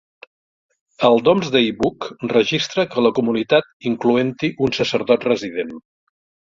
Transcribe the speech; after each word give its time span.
El 1.09 1.21
"Domesday 1.27 1.67
Book" 1.83 2.09
registra 2.33 2.87
que 2.95 3.05
la 3.09 3.13
comunitat 3.21 3.71
incloent-hi 3.93 4.53
un 4.69 4.79
sacerdot 4.83 5.31
resident. 5.35 5.81